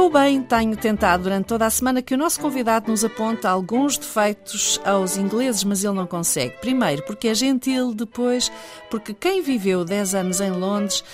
[0.00, 3.98] Eu bem tenho tentado durante toda a semana que o nosso convidado nos aponte alguns
[3.98, 6.56] defeitos aos ingleses, mas ele não consegue.
[6.56, 8.50] Primeiro, porque é gentil, depois,
[8.90, 11.04] porque quem viveu 10 anos em Londres,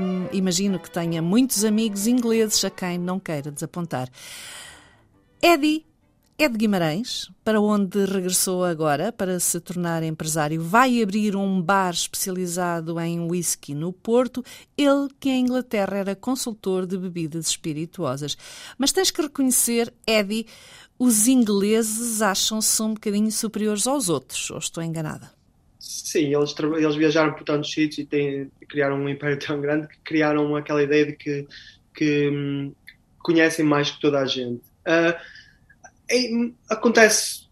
[0.00, 4.08] hum, imagino que tenha muitos amigos ingleses a quem não queira desapontar.
[5.42, 5.84] Eddie
[6.38, 10.60] é de Guimarães, para onde regressou agora para se tornar empresário.
[10.60, 14.44] Vai abrir um bar especializado em whisky no Porto,
[14.76, 18.36] ele que em Inglaterra era consultor de bebidas espirituosas.
[18.76, 20.46] Mas tens que reconhecer, Eddie,
[20.98, 25.30] os ingleses acham-se um bocadinho superiores aos outros, ou estou enganada?
[25.78, 29.98] Sim, eles, eles viajaram por tantos sítios e têm, criaram um império tão grande que
[30.04, 31.46] criaram aquela ideia de que,
[31.94, 32.72] que hum,
[33.20, 34.62] conhecem mais que toda a gente.
[34.86, 35.16] Uh,
[36.10, 36.28] é,
[36.68, 37.46] acontece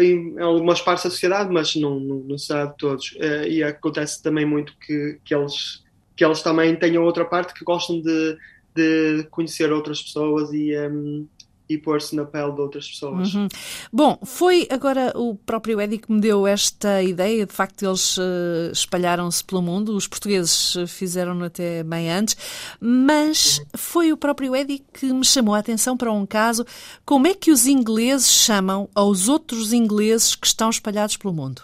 [0.00, 3.12] em algumas partes da sociedade, mas não, não, não se sabe de todos.
[3.12, 5.82] Uh, e acontece também muito que, que, eles,
[6.16, 8.38] que eles também tenham outra parte que gostam de,
[8.74, 11.26] de conhecer outras pessoas e, um,
[11.68, 13.34] e pôr-se na pele de outras pessoas.
[13.34, 13.48] Uhum.
[13.92, 18.70] Bom, foi agora o próprio Eddie que me deu esta ideia, de facto eles uh,
[18.72, 22.36] espalharam-se pelo mundo, os portugueses fizeram-no até bem antes,
[22.78, 26.66] mas foi o próprio Eddie que me chamou a atenção para um caso,
[27.04, 31.62] como é que os ingleses chamam aos outros ingleses que estão espalhados pelo mundo?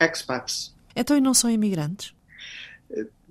[0.00, 0.74] Expats.
[0.94, 2.14] Então e não são imigrantes?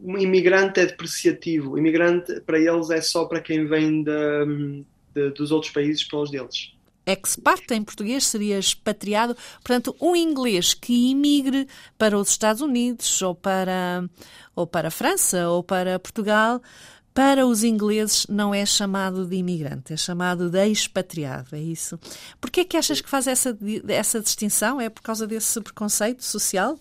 [0.01, 4.85] Um imigrante é depreciativo, imigrante para eles é só para quem vem da de,
[5.35, 6.73] dos outros países para os deles.
[7.05, 13.33] Expat em português seria expatriado, portanto, um inglês que imigre para os Estados Unidos ou
[13.33, 14.07] para,
[14.55, 16.61] ou para a França ou para Portugal,
[17.13, 21.99] para os ingleses não é chamado de imigrante, é chamado de expatriado, é isso.
[22.39, 23.57] Porquê é que achas que faz essa,
[23.87, 24.79] essa distinção?
[24.79, 26.79] É por causa desse preconceito social?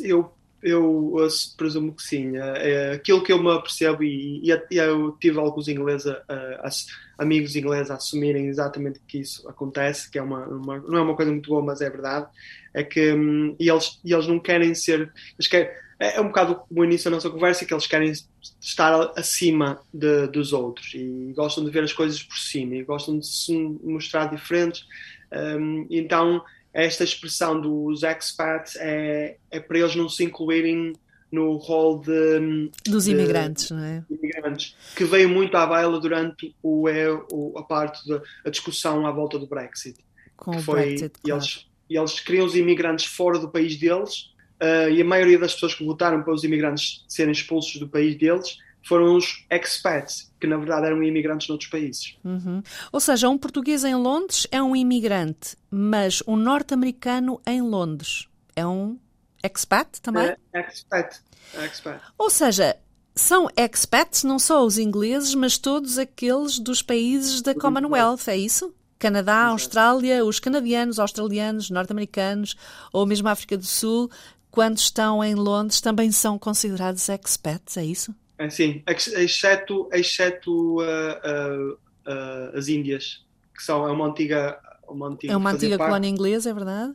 [0.00, 1.16] Eu eu,
[1.56, 2.36] presumo que sim.
[2.36, 6.68] É, é aquilo que eu me apercebo, e, e, eu tive alguns ingleses, uh,
[7.16, 11.16] amigos ingleses, a assumirem exatamente que isso acontece, que é uma, uma, não é uma
[11.16, 12.26] coisa muito boa, mas é verdade.
[12.74, 15.12] É que um, e eles, e eles não querem ser.
[15.48, 15.68] Querem,
[15.98, 18.12] é, é um bocado o início da nossa conversa, que eles querem
[18.60, 23.18] estar acima de, dos outros e gostam de ver as coisas por cima e gostam
[23.18, 24.84] de se mostrar diferentes.
[25.32, 26.42] Um, então
[26.72, 30.92] esta expressão dos expats é, é para eles não se incluírem
[31.30, 34.02] no rol de, dos de, imigrantes, não é?
[34.10, 39.12] Imigrantes, que veio muito à baila durante o, é, o, a parte da discussão à
[39.12, 39.98] volta do Brexit.
[40.36, 44.30] Com o foi, Brexit, e eles, e eles queriam os imigrantes fora do país deles
[44.62, 48.16] uh, e a maioria das pessoas que votaram para os imigrantes serem expulsos do país
[48.16, 52.16] deles foram os expats, que na verdade eram imigrantes noutros países.
[52.24, 52.62] Uhum.
[52.92, 58.66] Ou seja, um português em Londres é um imigrante, mas um norte-americano em Londres é
[58.66, 58.98] um
[59.42, 60.34] expat também?
[60.52, 61.20] É, expat.
[61.64, 62.00] expat.
[62.16, 62.76] Ou seja,
[63.14, 68.74] são expats não só os ingleses, mas todos aqueles dos países da Commonwealth, é isso?
[68.98, 69.52] Canadá, Exato.
[69.52, 72.56] Austrália, os canadianos, australianos, norte-americanos
[72.92, 74.10] ou mesmo África do Sul,
[74.50, 78.14] quando estão em Londres, também são considerados expats, é isso?
[78.38, 84.58] É, sim, exceto, exceto uh, uh, uh, as Índias, que são é uma antiga.
[84.86, 86.94] Uma antiga é uma antiga colónia inglesa, é verdade?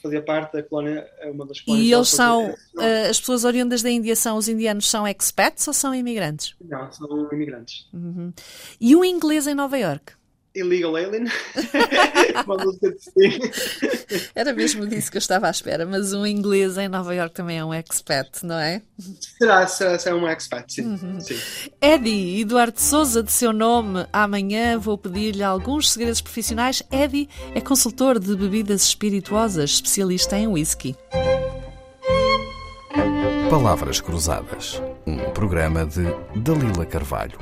[0.00, 1.86] Fazia parte da colónia, é uma das colónias.
[1.86, 5.74] E eles são, uh, as pessoas oriundas da Índia são, os indianos são expats ou
[5.74, 6.56] são imigrantes?
[6.60, 7.86] Não, são imigrantes.
[7.92, 8.32] Uhum.
[8.80, 10.14] E o inglês em Nova York?
[10.56, 11.26] Illegal Alien.
[14.34, 17.58] Era mesmo disso que eu estava à espera, mas um inglês em Nova York também
[17.58, 18.82] é um expat, não é?
[19.38, 20.86] Será, será, será um expat, sim.
[20.86, 21.20] Uhum.
[21.20, 21.38] sim.
[21.80, 26.82] Eddie Eduardo Souza, de seu nome, amanhã vou pedir-lhe alguns segredos profissionais.
[26.90, 30.96] Eddie é consultor de bebidas espirituosas, especialista em whisky.
[33.50, 36.02] Palavras Cruzadas, um programa de
[36.34, 37.38] Dalila Carvalho.